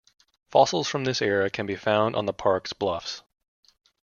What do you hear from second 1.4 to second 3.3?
can be found on the parks bluffs.